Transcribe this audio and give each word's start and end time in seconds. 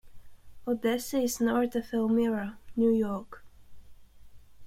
Odessa 0.67 1.19
is 1.19 1.39
north 1.39 1.75
of 1.75 1.93
Elmira, 1.93 2.57
New 2.75 2.89
York. 2.91 3.45